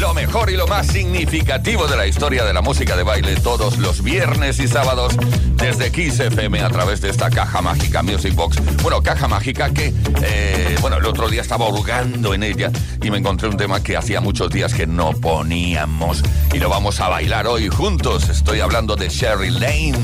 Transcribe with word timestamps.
Lo 0.00 0.14
mejor 0.14 0.50
y 0.50 0.56
lo 0.56 0.66
más 0.66 0.86
significativo 0.86 1.86
de 1.86 1.96
la 1.96 2.06
historia 2.06 2.44
de 2.44 2.52
la 2.52 2.60
música 2.62 2.96
de 2.96 3.02
baile 3.02 3.36
todos 3.36 3.78
los 3.78 4.02
viernes 4.02 4.58
y 4.58 4.68
sábados 4.68 5.14
desde 5.56 5.92
Kiss 5.92 6.18
FM 6.18 6.60
a 6.60 6.68
través 6.68 7.00
de 7.00 7.10
esta 7.10 7.30
caja 7.30 7.62
mágica 7.62 8.02
Music 8.02 8.34
Box. 8.34 8.56
Bueno, 8.82 9.02
caja 9.02 9.28
mágica 9.28 9.70
que, 9.70 9.94
eh, 10.22 10.76
bueno, 10.80 10.96
el 10.96 11.06
otro 11.06 11.28
día 11.28 11.40
estaba 11.42 11.68
hurgando 11.68 12.34
en 12.34 12.42
ella 12.42 12.72
y 13.00 13.10
me 13.10 13.18
encontré 13.18 13.48
un 13.48 13.56
tema 13.56 13.82
que 13.82 13.96
hacía 13.96 14.20
muchos 14.20 14.50
días 14.50 14.74
que 14.74 14.86
no 14.86 15.12
poníamos 15.12 16.22
y 16.52 16.58
lo 16.58 16.68
vamos 16.68 17.00
a 17.00 17.08
bailar 17.08 17.46
hoy 17.46 17.68
juntos. 17.68 18.28
Estoy 18.28 18.60
hablando 18.60 18.96
de 18.96 19.08
Sherry 19.08 19.50
Lane, 19.50 19.94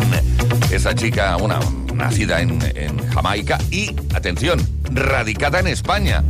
esa 0.71 0.95
chica, 0.95 1.37
una 1.37 1.59
nacida 1.93 2.41
en, 2.41 2.61
en 2.77 3.09
Jamaica 3.09 3.59
y, 3.71 3.97
atención, 4.15 4.65
radicada 4.93 5.59
en 5.59 5.67
España. 5.67 6.23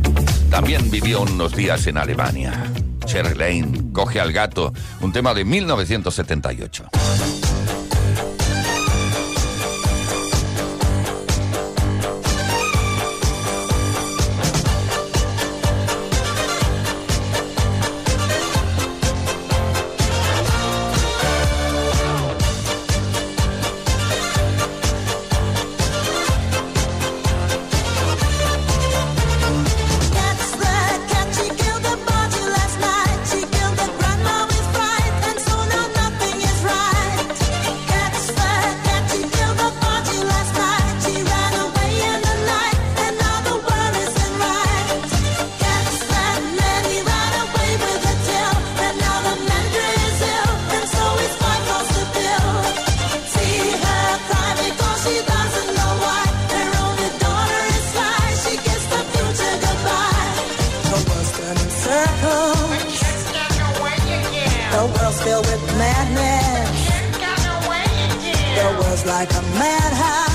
También 0.49 0.89
vivió 0.89 1.21
unos 1.21 1.55
días 1.55 1.85
en 1.85 1.97
Alemania. 1.97 2.63
Cherry 3.09 3.33
Lane, 3.33 3.91
Coge 3.91 4.19
al 4.19 4.31
gato, 4.31 4.71
un 5.01 5.11
tema 5.11 5.33
de 5.33 5.43
1978. 5.43 7.38
like 69.09 69.33
a 69.33 69.41
madhouse. 69.41 70.28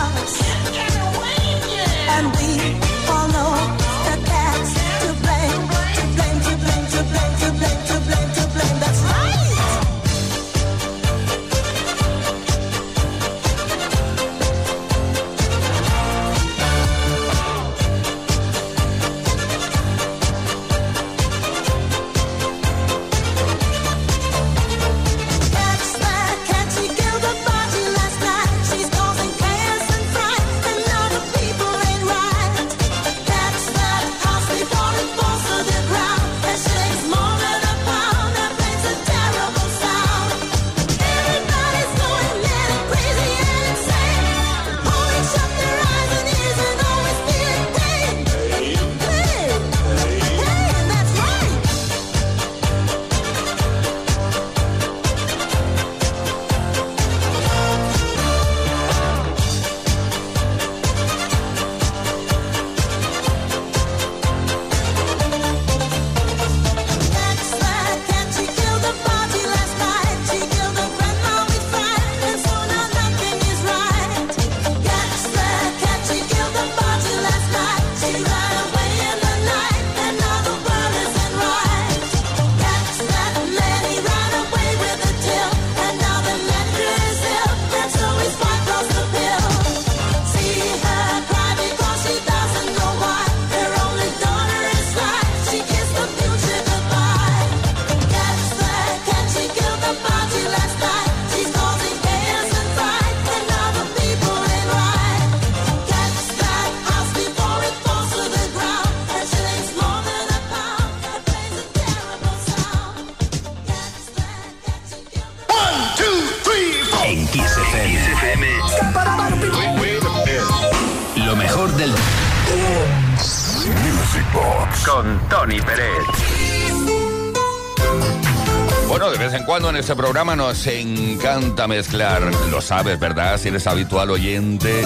En 129.62 129.76
este 129.76 129.94
programa 129.94 130.34
nos 130.34 130.66
encanta 130.66 131.69
mezclar. 131.69 132.20
Lo 132.50 132.60
sabes, 132.60 132.98
¿verdad? 132.98 133.38
Si 133.38 133.50
eres 133.50 133.69
habitual 133.69 134.10
oyente 134.10 134.82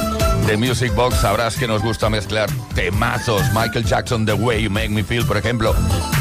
de 0.46 0.56
Music 0.58 0.94
Box, 0.94 1.22
sabrás 1.22 1.56
que 1.56 1.66
nos 1.66 1.82
gusta 1.82 2.10
mezclar 2.10 2.50
temazos. 2.74 3.42
Michael 3.54 3.86
Jackson, 3.86 4.26
The 4.26 4.34
Way 4.34 4.64
You 4.64 4.70
Make 4.70 4.90
Me 4.90 5.02
Feel, 5.02 5.24
por 5.24 5.38
ejemplo. 5.38 5.74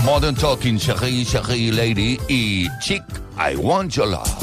Modern 0.05 0.33
Talking, 0.33 0.79
Cherie, 0.79 1.25
Cherie 1.25 1.73
Lady 1.73 2.17
y 2.29 2.67
Chick, 2.79 3.03
I 3.37 3.57
Want 3.57 3.91
Your 3.91 4.07
Love. 4.07 4.36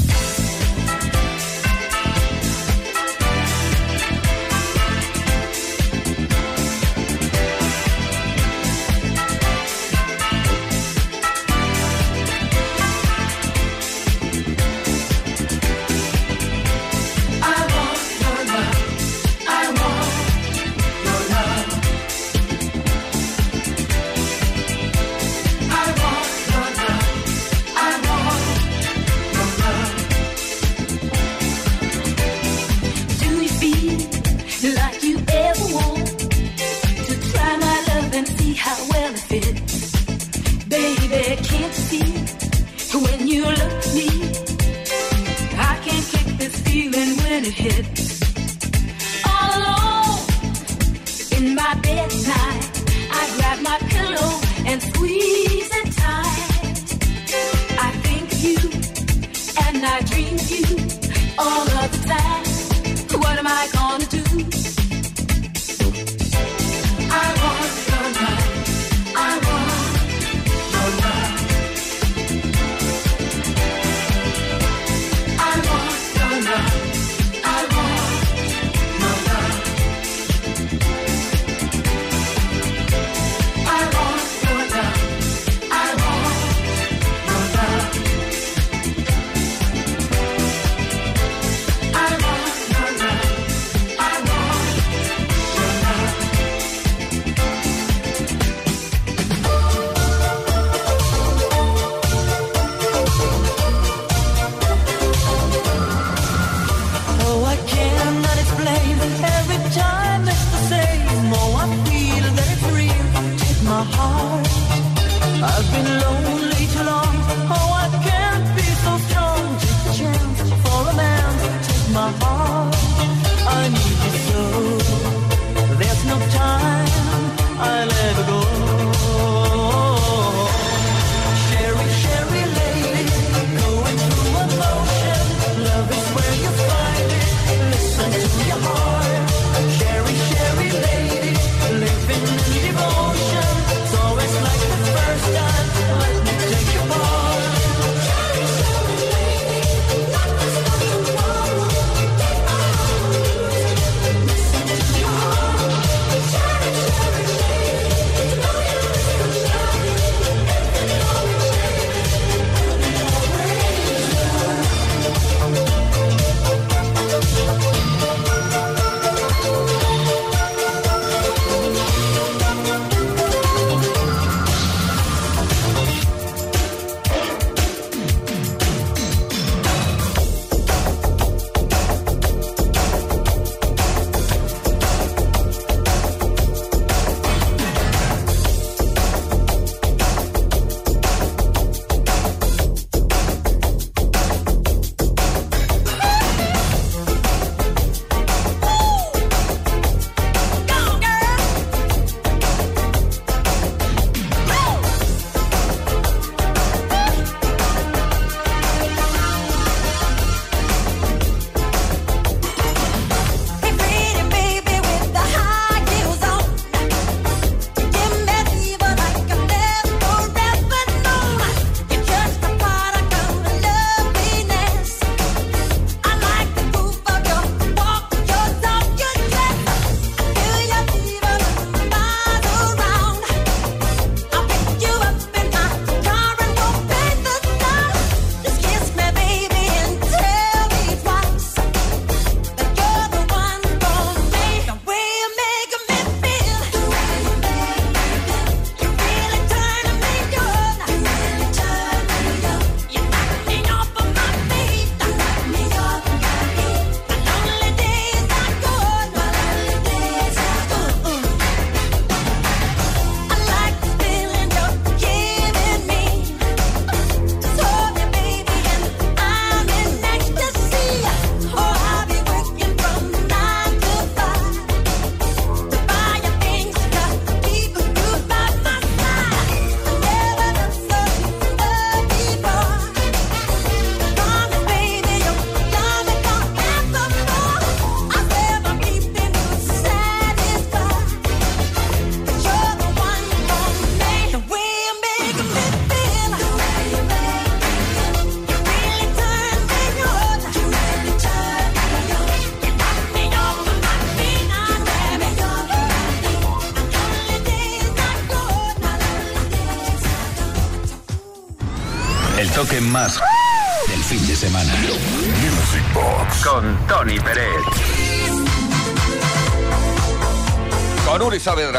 all 61.37 61.61
of 61.61 61.91
the 61.91 62.07
time. 62.07 63.19
What 63.19 63.37
am 63.39 63.47
I 63.47 63.67
going 63.73 63.84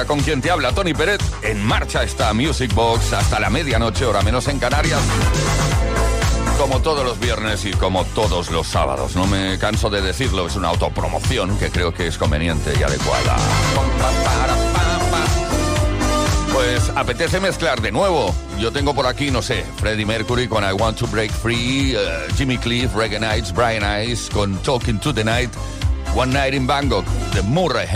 Con 0.04 0.20
quien 0.20 0.42
te 0.42 0.50
habla 0.50 0.72
Tony 0.72 0.92
Pérez, 0.92 1.20
en 1.42 1.64
marcha 1.64 2.02
está 2.02 2.34
Music 2.34 2.72
Box 2.74 3.14
hasta 3.14 3.40
la 3.40 3.48
medianoche, 3.48 4.04
hora 4.04 4.20
menos 4.20 4.46
en 4.46 4.58
Canarias. 4.58 5.00
Como 6.58 6.80
todos 6.80 7.02
los 7.04 7.18
viernes 7.18 7.64
y 7.64 7.70
como 7.70 8.04
todos 8.04 8.50
los 8.50 8.66
sábados. 8.66 9.16
No 9.16 9.26
me 9.26 9.58
canso 9.58 9.88
de 9.88 10.02
decirlo, 10.02 10.46
es 10.46 10.54
una 10.54 10.68
autopromoción 10.68 11.58
que 11.58 11.70
creo 11.70 11.94
que 11.94 12.06
es 12.06 12.18
conveniente 12.18 12.74
y 12.78 12.82
adecuada. 12.82 13.36
Pues 16.52 16.92
apetece 16.94 17.40
mezclar 17.40 17.80
de 17.80 17.90
nuevo. 17.90 18.34
Yo 18.60 18.72
tengo 18.72 18.94
por 18.94 19.06
aquí, 19.06 19.30
no 19.30 19.40
sé, 19.40 19.64
Freddie 19.78 20.04
Mercury 20.04 20.46
con 20.46 20.62
I 20.62 20.72
Want 20.72 20.98
to 20.98 21.06
Break 21.06 21.32
Free, 21.32 21.96
uh, 21.96 22.34
Jimmy 22.36 22.58
Cliff, 22.58 22.94
Reggae 22.94 23.18
Nights, 23.18 23.52
Brian 23.52 23.82
Ice 24.06 24.30
con 24.30 24.56
Talking 24.58 25.00
to 25.00 25.14
the 25.14 25.24
Night, 25.24 25.50
One 26.14 26.32
Night 26.32 26.52
in 26.52 26.66
Bangkok, 26.66 27.06
The 27.32 27.42
Murray 27.42 27.86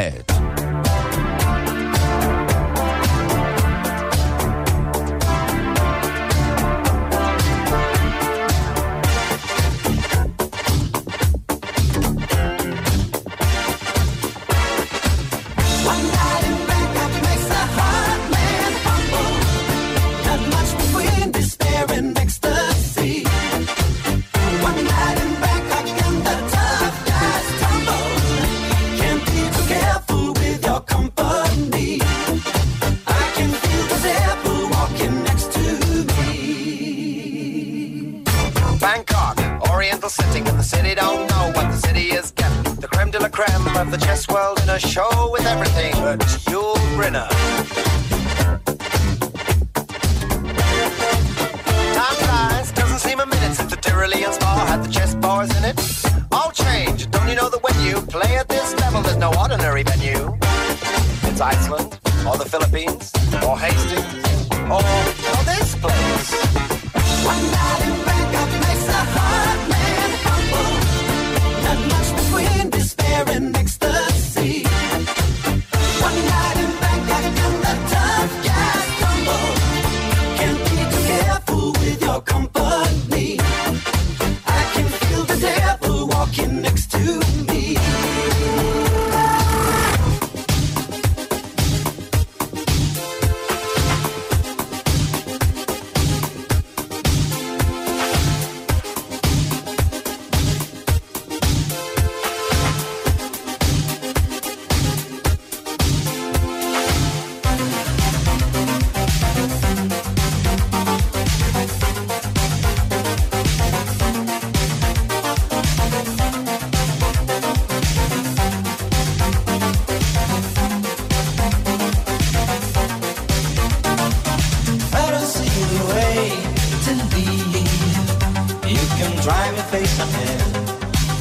this 44.21 44.35
world 44.35 44.61
in 44.61 44.69
a 44.69 44.79
show 44.79 45.31
with 45.33 45.47
everything. 45.47 45.93
But 45.95 46.21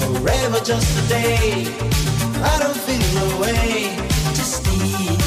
forever 0.09 0.59
just 0.63 0.89
a 0.97 1.03
day. 1.07 1.67
I 2.51 2.55
don't 2.61 2.79
feel 2.87 3.05
no 3.21 3.27
way 3.43 3.95
to 4.37 4.43
steal, 4.55 5.17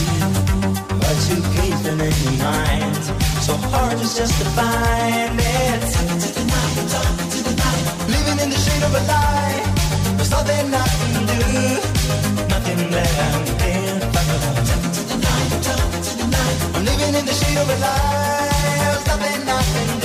but 1.03 1.17
you 1.29 1.39
keep 1.57 1.77
them 1.87 2.01
in 2.01 2.15
your 2.25 2.37
mind. 2.43 3.05
So 3.47 3.53
hard 3.71 3.99
is 4.01 4.17
just 4.17 4.35
to 4.41 4.47
find 4.59 5.39
it. 5.39 5.81
Talking 5.95 6.21
to 6.25 6.31
the 6.39 6.45
night, 6.55 6.77
talking 6.95 7.29
to 7.35 7.41
the 7.49 7.55
night. 7.65 7.85
Living 8.17 8.39
in 8.45 8.49
the 8.55 8.61
shade 8.65 8.85
of 8.89 8.93
a 9.01 9.03
lie. 9.13 9.61
There's 10.17 10.31
nothing 10.31 10.67
I 10.75 10.89
can 11.01 11.15
do, 11.33 11.43
nothing 12.55 12.81
that 12.95 13.15
I'm. 13.29 13.43
Talking 14.67 14.93
to 14.97 15.03
the 15.11 15.17
night, 15.27 15.51
talking 15.67 16.03
to 16.07 16.13
the 16.21 16.27
night. 16.37 16.57
I'm 16.77 16.85
living 16.91 17.15
in 17.21 17.25
the 17.31 17.35
shade 17.41 17.59
of 17.63 17.69
a 17.75 17.79
lie. 17.87 18.51
There's 18.83 19.07
nothing 19.07 19.43
I 19.49 19.63
can 19.75 20.01
do. 20.01 20.02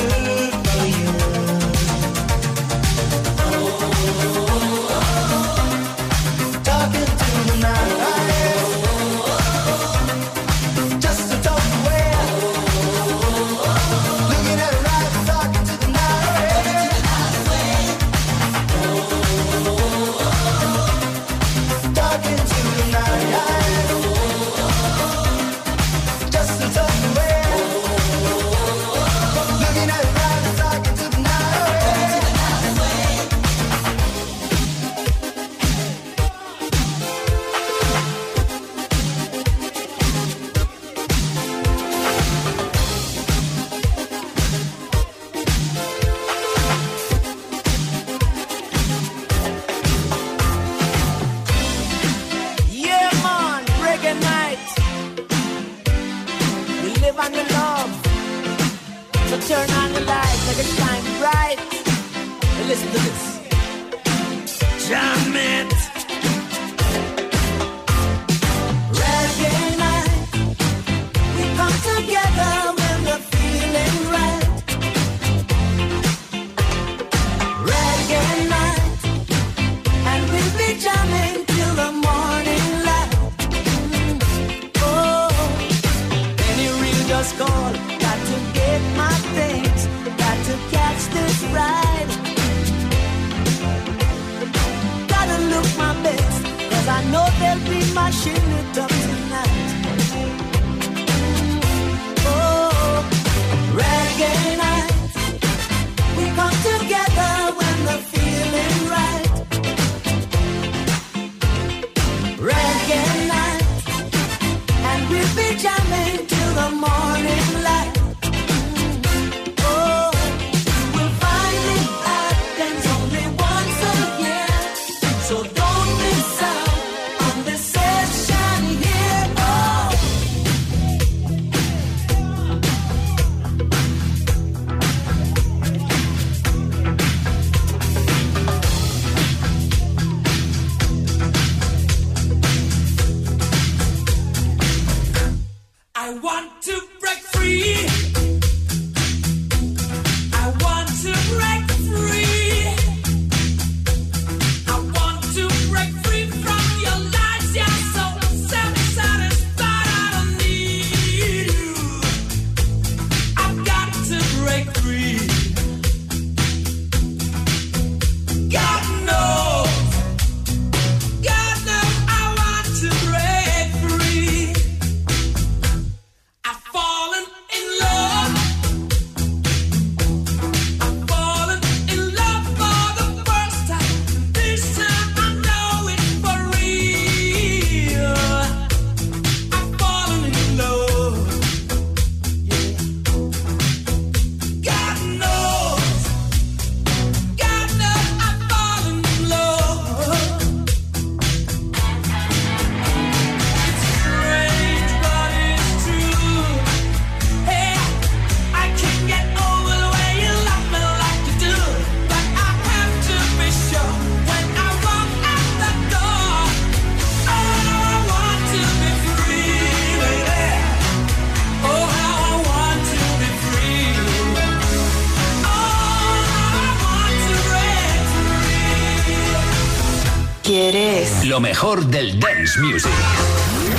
Dance 232.48 232.62
music. 232.62 232.92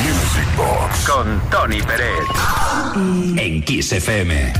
Music 0.04 0.46
Box 0.56 1.08
con 1.08 1.40
Tony 1.50 1.80
Pérez. 1.80 2.24
En 3.36 3.62
Kiss 3.62 3.92
FM. 3.92 4.52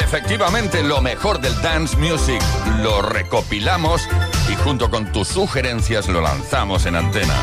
Efectivamente, 0.00 0.82
lo 0.82 1.00
mejor 1.00 1.40
del 1.40 1.54
dance 1.62 1.96
music 1.96 2.42
lo 2.82 3.02
recopilamos 3.02 4.08
y 4.50 4.56
junto 4.56 4.90
con 4.90 5.12
tus 5.12 5.28
sugerencias 5.28 6.08
lo 6.08 6.20
lanzamos 6.20 6.86
en 6.86 6.96
antena. 6.96 7.36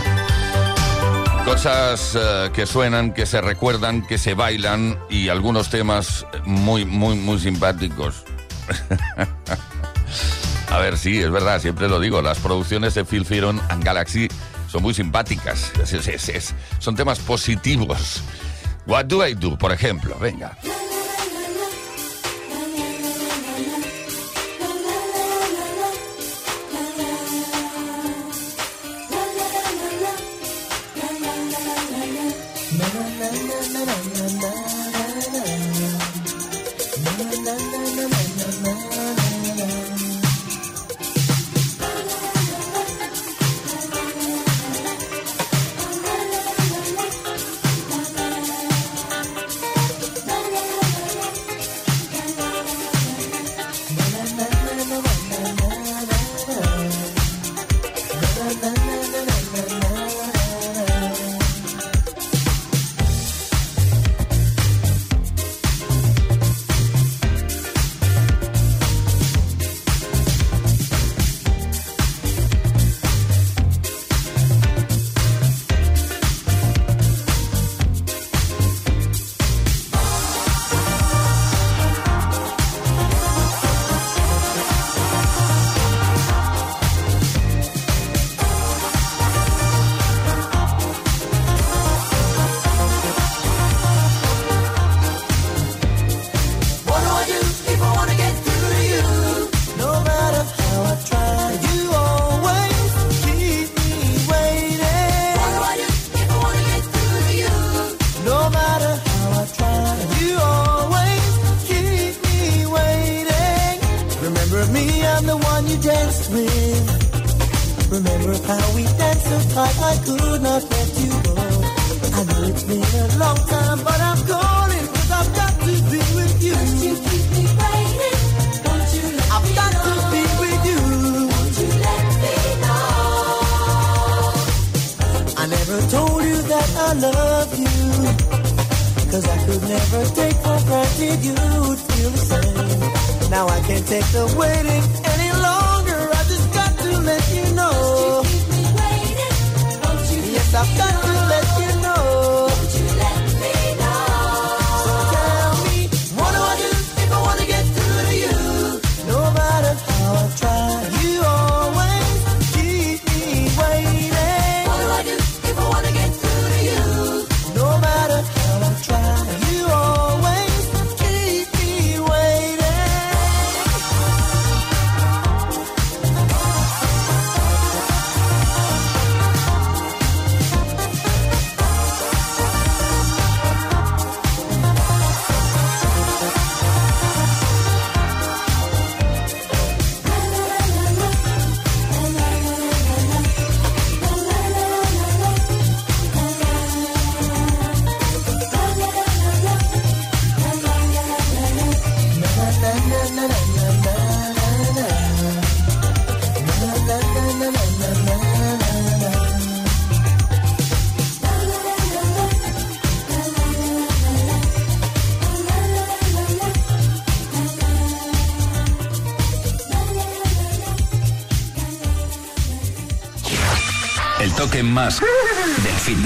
Cosas 1.46 2.18
eh, 2.20 2.50
que 2.54 2.66
suenan, 2.66 3.14
que 3.14 3.26
se 3.26 3.40
recuerdan, 3.40 4.06
que 4.06 4.18
se 4.18 4.34
bailan 4.34 5.00
y 5.10 5.30
algunos 5.30 5.70
temas 5.70 6.26
muy, 6.44 6.84
muy, 6.84 7.16
muy 7.16 7.40
simpáticos. 7.40 8.26
A 10.70 10.80
ver, 10.80 10.98
sí, 10.98 11.22
es 11.22 11.32
verdad, 11.32 11.62
siempre 11.62 11.88
lo 11.88 12.02
digo, 12.02 12.22
las 12.22 12.40
producciones 12.40 12.94
de 12.96 13.06
Phil 13.06 13.26
Fearon 13.26 13.62
and 13.70 13.82
Galaxy 13.84 14.28
son 14.76 14.84
muy 14.84 14.94
simpáticas, 14.94 15.72
son 16.80 16.98
temas 16.98 17.18
positivos. 17.20 18.22
What 18.86 19.06
do 19.06 19.26
I 19.26 19.34
do, 19.34 19.58
por 19.58 19.72
ejemplo, 19.72 20.18
venga. 20.20 20.58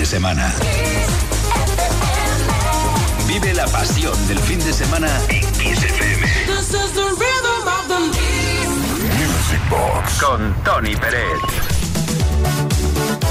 Semana. 0.09 0.51
Vive 3.27 3.53
la 3.53 3.67
pasión 3.67 4.27
del 4.27 4.39
fin 4.39 4.57
de 4.57 4.73
semana 4.73 5.07
en 5.29 5.45
Kiss 5.51 5.83
FM. 5.83 6.27
Music 9.19 9.61
Box 9.69 10.13
con 10.19 10.55
Tony 10.63 10.95
Pérez. 10.95 11.37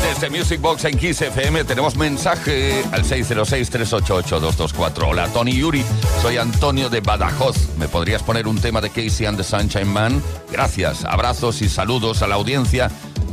Desde 0.02 0.30
Music 0.30 0.60
Box 0.60 0.84
en 0.84 0.96
Kiss 0.96 1.20
FM 1.20 1.64
tenemos 1.64 1.96
mensaje 1.96 2.84
al 2.92 3.02
606-388-224. 3.02 5.08
Hola, 5.08 5.26
Tony 5.28 5.54
Yuri. 5.54 5.84
Soy 6.22 6.36
Antonio 6.36 6.88
de 6.88 7.00
Badajoz. 7.00 7.56
¿Me 7.76 7.88
podrías 7.88 8.22
poner 8.22 8.46
un 8.46 8.60
tema 8.60 8.80
de 8.80 8.90
Casey 8.90 9.26
and 9.26 9.36
the 9.36 9.42
Sunshine 9.42 9.88
Man? 9.88 10.22
Gracias. 10.52 11.04
Abrazos 11.04 11.60
y 11.60 11.68
saludos 11.68 12.22
a 12.22 12.28
la 12.28 12.36
audiencia 12.36 12.88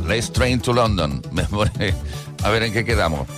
Let's 0.06 0.30
Train 0.30 0.60
to 0.60 0.72
London. 0.72 1.22
A 2.44 2.50
ver 2.50 2.62
en 2.62 2.72
qué 2.72 2.84
quedamos. 2.84 3.28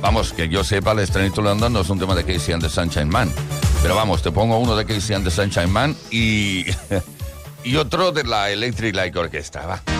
Vamos, 0.00 0.32
que 0.32 0.48
yo 0.48 0.64
sepa, 0.64 0.94
Let's 0.94 1.10
Train 1.10 1.32
to 1.32 1.42
London 1.42 1.72
no 1.72 1.80
es 1.80 1.90
un 1.90 1.98
tema 1.98 2.14
de 2.14 2.24
Casey 2.24 2.54
and 2.54 2.62
the 2.62 2.68
Sunshine 2.68 3.08
Man. 3.08 3.30
Pero 3.82 3.94
vamos, 3.94 4.22
te 4.22 4.30
pongo 4.30 4.58
uno 4.58 4.76
de 4.76 4.84
Casey 4.84 5.14
and 5.14 5.24
the 5.24 5.30
Sunshine 5.30 5.70
Man 5.70 5.96
y, 6.10 6.66
y 7.64 7.76
otro 7.76 8.12
de 8.12 8.24
la 8.24 8.50
Electric 8.50 8.94
Light 8.94 9.16
Orchestra. 9.16 9.66
Va. 9.66 9.99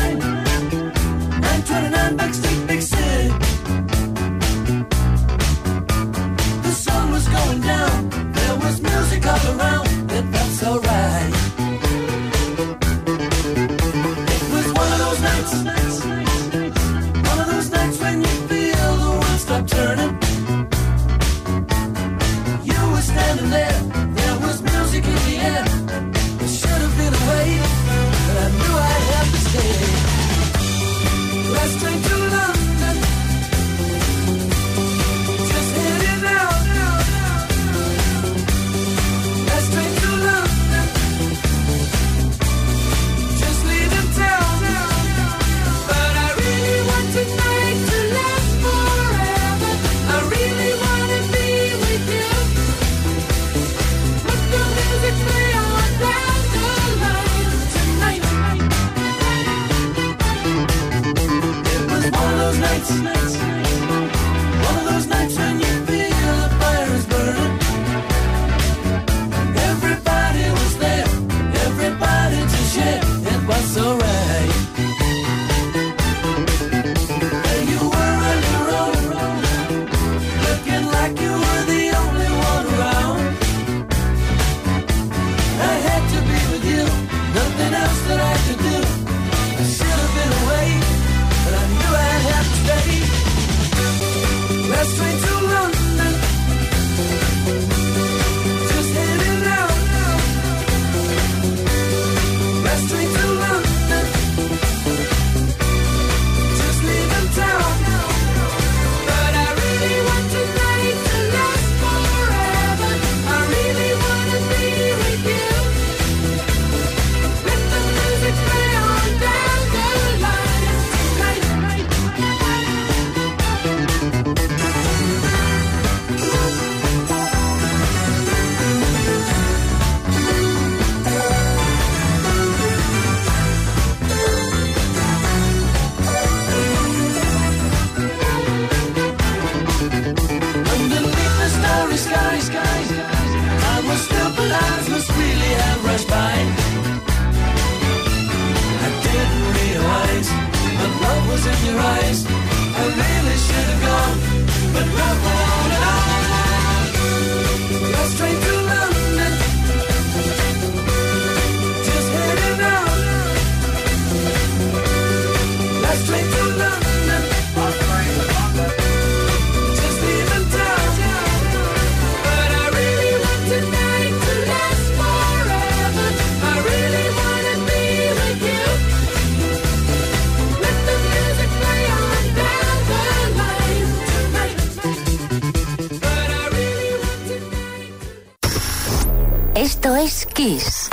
Esto 189.53 189.97
es 189.97 190.25
Kiss. 190.25 190.89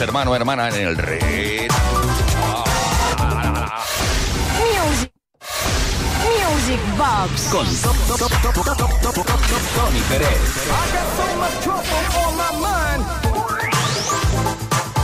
Hermano, 0.00 0.34
hermana, 0.34 0.68
en 0.68 0.86
el 0.86 0.96
red? 0.96 1.70
Music. 4.58 5.12
Music 6.24 6.80
Box 6.96 7.42
con 7.50 7.66
Tony 9.76 10.00
Pérez. 10.08 10.28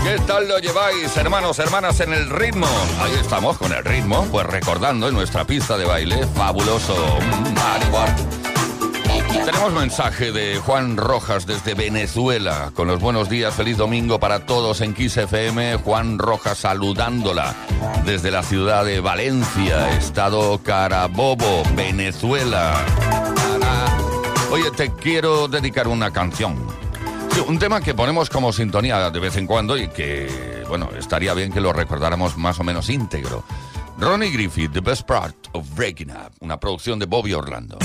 ¿Qué 0.03 0.19
tal 0.27 0.49
lo 0.49 0.59
lleváis, 0.61 1.17
hermanos, 1.17 1.59
hermanas, 1.59 2.01
en 2.01 2.13
el 2.13 2.31
ritmo? 2.31 2.69
Ahí 3.01 3.13
estamos 3.21 3.59
con 3.59 3.73
el 3.73 3.85
ritmo, 3.85 4.27
pues 4.31 4.47
recordando 4.47 5.09
en 5.09 5.15
nuestra 5.15 5.45
pista 5.45 5.77
de 5.77 5.85
baile, 5.85 6.27
fabuloso. 6.29 7.19
Tenemos 9.47 9.73
mensaje 9.73 10.33
de 10.33 10.59
Juan 10.59 10.97
Rojas 10.97 11.47
desde 11.47 11.75
Venezuela, 11.75 12.73
con 12.75 12.89
los 12.89 13.01
buenos 13.01 13.29
días, 13.29 13.55
feliz 13.55 13.77
domingo 13.77 14.19
para 14.19 14.45
todos 14.45 14.81
en 14.81 14.93
Kiss 14.93 15.17
FM. 15.19 15.77
Juan 15.77 16.19
Rojas 16.19 16.59
saludándola 16.59 17.55
desde 18.05 18.33
la 18.33 18.43
ciudad 18.43 18.85
de 18.85 18.99
Valencia, 18.99 19.97
estado 19.97 20.61
Carabobo, 20.65 21.63
Venezuela. 21.77 22.75
Oye, 24.51 24.73
te 24.73 24.93
quiero 24.95 25.47
dedicar 25.47 25.87
una 25.87 26.11
canción 26.11 26.67
un 27.47 27.59
tema 27.61 27.81
que 27.81 27.95
ponemos 27.95 28.31
como 28.31 28.53
sintonía 28.53 29.11
de 29.11 29.21
vez 29.21 29.37
en 29.37 29.47
cuando 29.47 29.77
y 29.77 29.89
que, 29.89 30.65
bueno, 30.69 30.89
estaría 30.99 31.35
bien 31.35 31.53
que 31.53 31.61
lo 31.61 31.73
recordáramos 31.73 32.37
más 32.37 32.59
o 32.59 32.65
menos 32.65 32.91
íntegro. 32.91 33.45
Ronnie 33.99 34.31
Griffith, 34.31 34.73
The 34.73 34.81
Best 34.81 35.07
Part 35.07 35.37
of 35.53 35.73
Breaking 35.77 36.11
Up, 36.11 36.33
una 36.41 36.59
producción 36.59 36.99
de 36.99 37.07
Bobby 37.07 37.35
Orlando. 37.35 37.79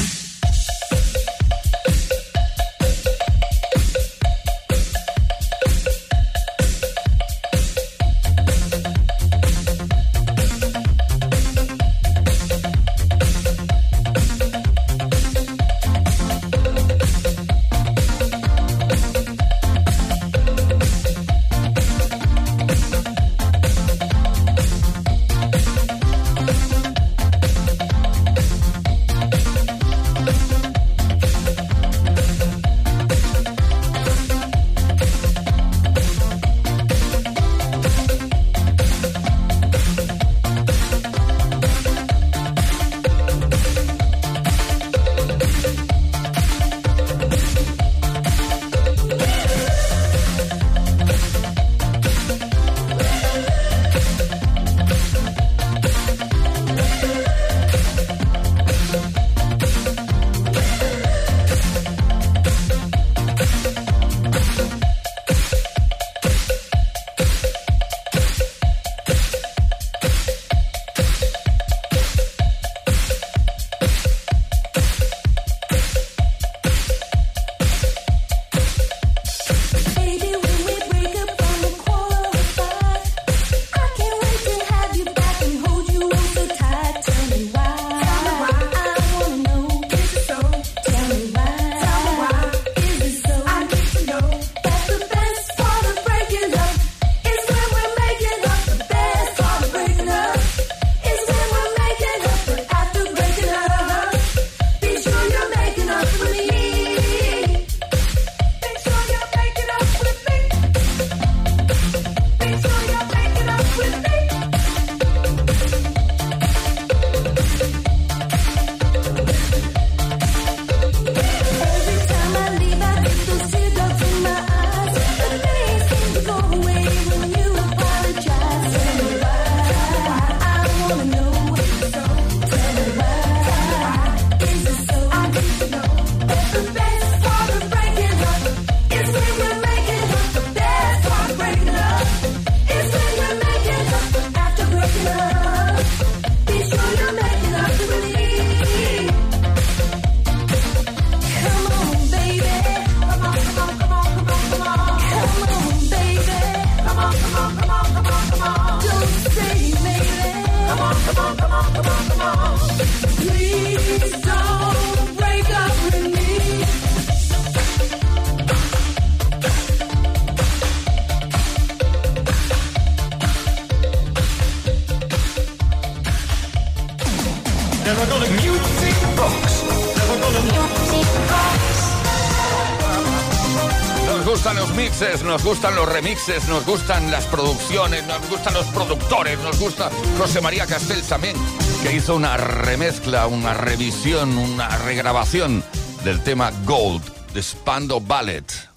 Nos 184.31 185.43
gustan 185.43 185.75
los 185.75 185.89
remixes, 185.89 186.47
nos 186.47 186.65
gustan 186.65 187.11
las 187.11 187.25
producciones, 187.25 188.07
nos 188.07 188.29
gustan 188.29 188.53
los 188.53 188.65
productores, 188.67 189.37
nos 189.39 189.59
gusta 189.59 189.89
José 190.17 190.39
María 190.39 190.65
Castel 190.65 191.01
también, 191.03 191.35
que 191.83 191.93
hizo 191.93 192.15
una 192.15 192.37
remezcla, 192.37 193.27
una 193.27 193.53
revisión, 193.53 194.37
una 194.37 194.69
regrabación 194.77 195.61
del 196.05 196.23
tema 196.23 196.51
Gold 196.65 197.03
de 197.33 197.43
Spando 197.43 197.99
Ballet. 197.99 198.70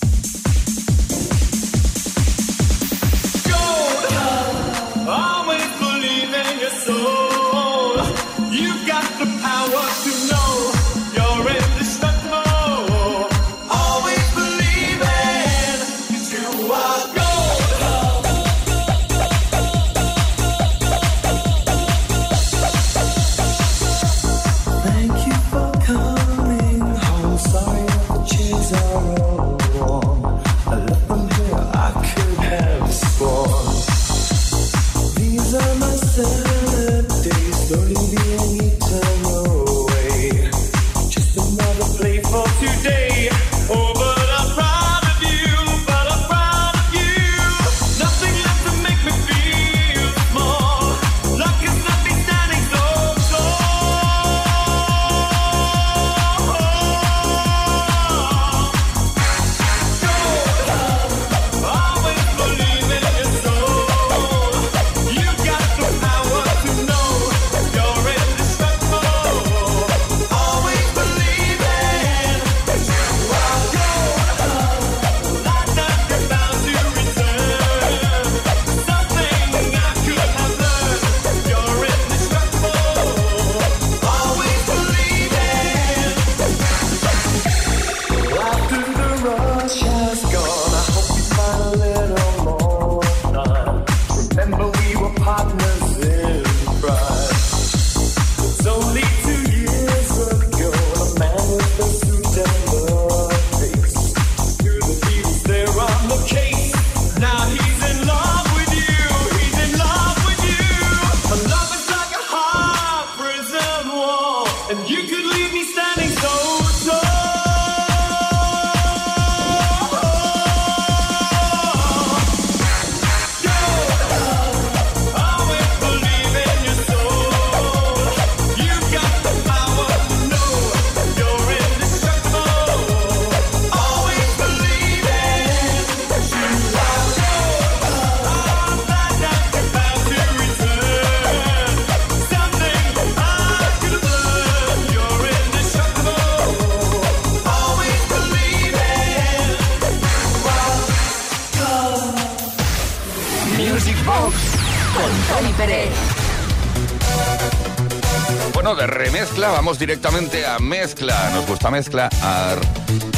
Directamente 159.87 160.47
a 160.47 160.59
mezcla. 160.59 161.31
Nos 161.35 161.47
gusta 161.47 161.71
mezcla 161.71 162.09
a 162.23 162.57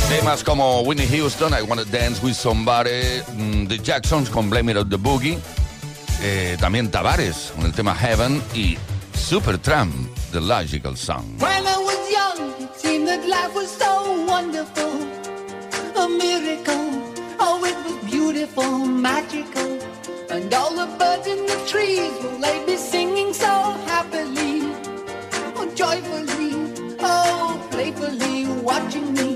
temas 0.08 0.42
como 0.42 0.80
Whitney 0.80 1.06
Houston, 1.06 1.52
I 1.52 1.62
Wanna 1.62 1.84
Dance 1.84 2.20
With 2.24 2.34
Somebody, 2.34 3.22
mm, 3.36 3.68
The 3.68 3.78
Jacksons 3.78 4.28
con 4.28 4.50
Blame 4.50 4.72
It 4.72 4.78
on 4.78 4.90
the 4.90 4.96
Boogie, 4.96 5.38
eh, 6.22 6.56
también 6.58 6.90
Tavares 6.90 7.52
con 7.54 7.66
el 7.66 7.72
tema 7.72 7.94
Heaven 7.94 8.42
y 8.52 8.76
Supertramp, 9.16 9.94
The 10.32 10.40
Logical 10.40 10.96
Song. 10.96 11.24
When 11.38 11.66
I 11.66 11.76
was 11.78 11.98
young, 12.10 12.50
it 12.60 12.74
seemed 12.76 13.06
that 13.06 13.24
life 13.28 13.54
was 13.54 13.70
so 13.70 14.24
wonderful, 14.26 15.06
a 15.94 16.08
miracle. 16.08 17.00
Oh, 17.38 17.64
it 17.64 17.76
was 17.84 18.10
beautiful, 18.10 18.84
magical, 18.86 19.78
and 20.30 20.52
all 20.52 20.74
the 20.74 20.86
birds 20.98 21.28
in 21.28 21.46
the 21.46 21.64
trees 21.68 22.10
will 22.20 22.40
they 22.40 22.64
be 22.66 22.76
singing 22.76 23.32
so 23.32 23.46
happily, 23.86 24.62
oh, 25.54 25.70
joyfully, 25.76 26.22
oh, 26.22 26.25
forte 28.76 28.98
em 28.98 29.12
mim. 29.12 29.35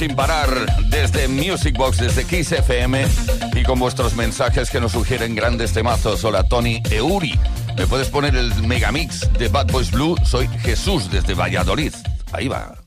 Sin 0.00 0.16
parar 0.16 0.48
desde 0.88 1.28
Music 1.28 1.76
Box, 1.76 1.98
desde 1.98 2.24
Kiss 2.24 2.52
FM 2.52 3.06
y 3.52 3.62
con 3.64 3.78
vuestros 3.78 4.16
mensajes 4.16 4.70
que 4.70 4.80
nos 4.80 4.92
sugieren 4.92 5.34
grandes 5.34 5.74
temazos. 5.74 6.24
Hola 6.24 6.42
Tony 6.42 6.82
Euri, 6.90 7.38
¿me 7.76 7.86
puedes 7.86 8.08
poner 8.08 8.34
el 8.34 8.50
megamix 8.62 9.30
de 9.34 9.48
Bad 9.48 9.66
Boys 9.66 9.90
Blue? 9.90 10.16
Soy 10.24 10.48
Jesús 10.62 11.10
desde 11.10 11.34
Valladolid. 11.34 11.92
Ahí 12.32 12.48
va. 12.48 12.79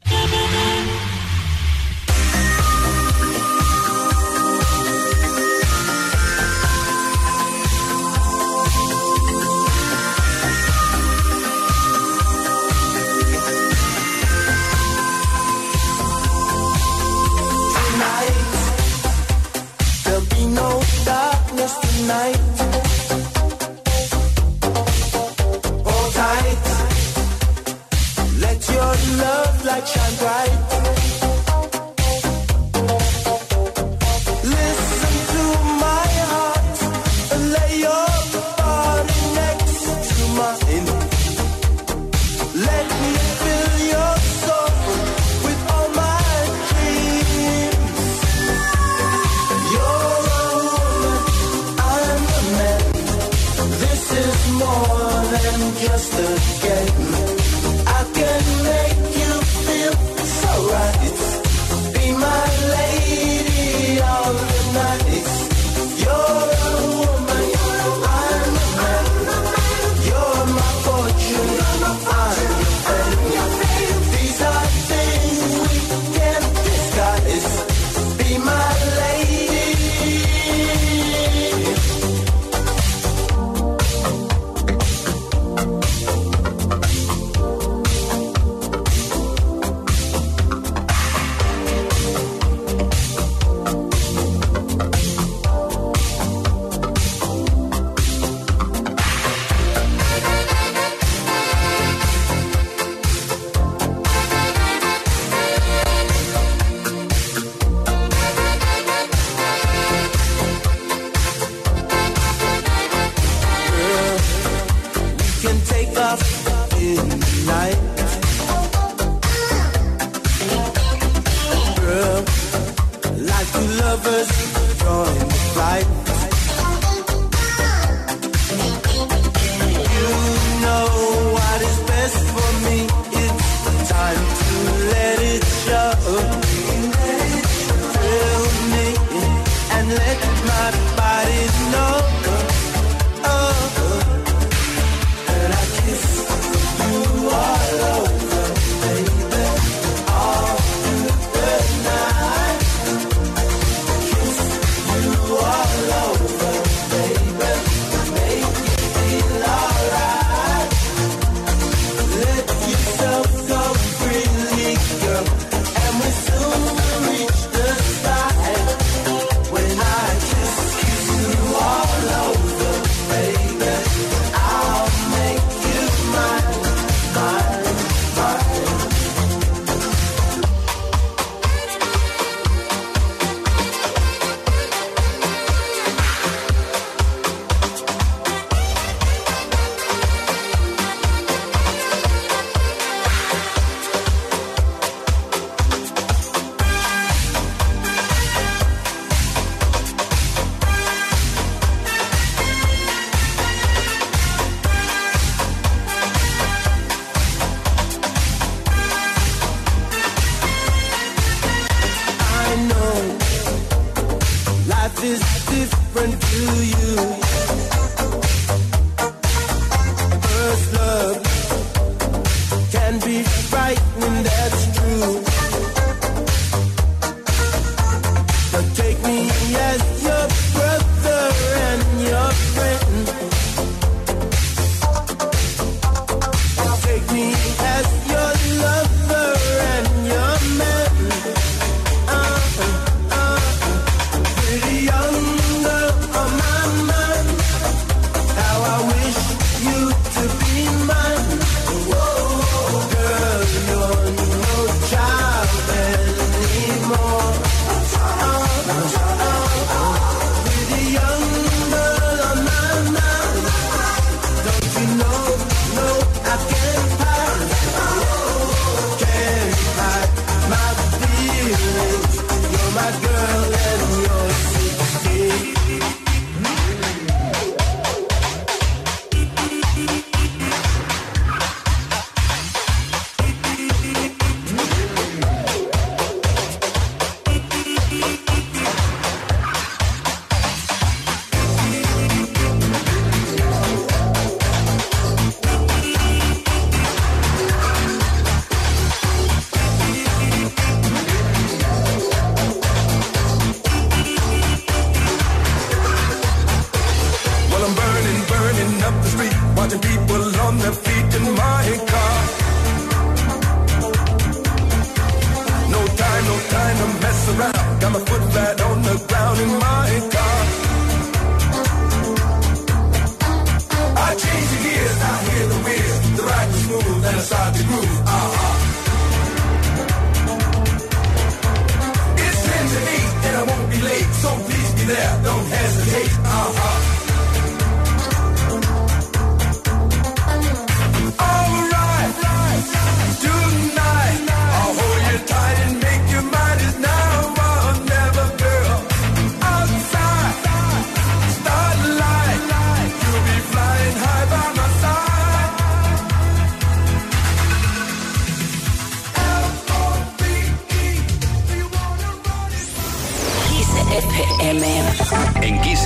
Just 55.83 56.11
the. 56.13 56.52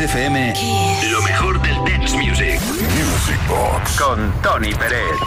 Kiss 0.08 0.16
FM, 0.16 0.54
lo 1.12 1.22
mejor 1.22 1.62
del 1.62 1.76
dance 1.76 2.18
music. 2.18 2.62
Music 2.62 3.48
Box 3.50 4.00
con 4.00 4.42
Tony 4.42 4.74
Pérez. 4.74 5.18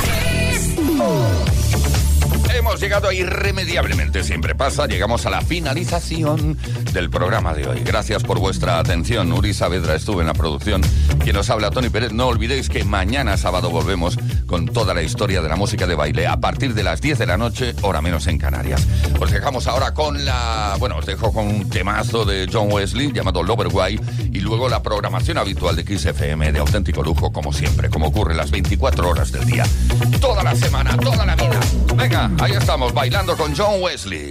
Hemos 2.55 2.81
llegado 2.81 3.13
irremediablemente, 3.13 4.23
siempre 4.23 4.55
pasa, 4.55 4.87
llegamos 4.87 5.25
a 5.27 5.31
la 5.31 5.41
finalización 5.41 6.59
del 6.93 7.11
programa 7.11 7.55
de 7.55 7.67
hoy. 7.67 7.81
Gracias 7.81 8.23
por 8.23 8.39
vuestra 8.39 8.79
atención. 8.79 9.33
Uri 9.33 9.55
Saavedra 9.55 9.95
estuvo 9.95 10.21
en 10.21 10.27
la 10.27 10.35
producción. 10.35 10.83
Quien 11.23 11.37
nos 11.37 11.51
habla, 11.51 11.71
Tony 11.71 11.91
Pérez. 11.91 12.13
No 12.13 12.27
olvidéis 12.27 12.69
que 12.69 12.85
mañana 12.85 13.37
sábado 13.37 13.71
volvemos 13.71 14.19
con 14.51 14.67
toda 14.67 14.95
la 14.95 15.03
historia 15.03 15.41
de 15.43 15.49
la 15.49 15.55
música 15.55 15.87
de 15.87 15.95
baile 15.95 16.27
a 16.27 16.41
partir 16.41 16.75
de 16.75 16.83
las 16.83 17.01
10 17.01 17.19
de 17.19 17.27
la 17.27 17.37
noche, 17.37 17.73
hora 17.83 18.03
menos 18.03 18.27
en 18.27 18.37
Canarias. 18.37 18.85
Os 19.21 19.31
dejamos 19.31 19.69
ahora 19.69 19.95
con 19.95 20.25
la... 20.25 20.75
Bueno, 20.81 20.97
os 20.97 21.07
dejo 21.07 21.33
con 21.33 21.47
un 21.47 21.71
temazo 21.71 22.25
de 22.25 22.49
John 22.53 22.67
Wesley 22.73 23.13
llamado 23.13 23.45
Loverway 23.45 24.01
y 24.33 24.41
luego 24.41 24.69
la 24.69 24.83
programación 24.83 25.39
habitual 25.39 25.77
de 25.77 25.85
Kiss 25.85 26.05
FM 26.05 26.51
de 26.51 26.59
auténtico 26.59 27.05
lujo, 27.05 27.31
como 27.31 27.53
siempre, 27.53 27.91
como 27.91 28.09
ocurre 28.09 28.35
las 28.35 28.51
24 28.51 29.09
horas 29.09 29.31
del 29.31 29.45
día. 29.45 29.65
Toda 30.21 30.43
la 30.43 30.57
semana, 30.57 30.97
toda 30.97 31.25
la 31.25 31.37
vida. 31.37 31.61
Venga, 31.95 32.29
ahí 32.41 32.51
estamos, 32.51 32.93
bailando 32.93 33.37
con 33.37 33.55
John 33.55 33.81
Wesley. 33.81 34.31